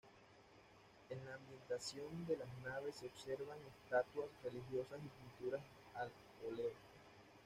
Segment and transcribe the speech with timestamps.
[1.11, 5.61] En la ambientación de las naves se observan estatuas religiosas y pinturas
[5.93, 6.09] al
[6.51, 6.71] óleo.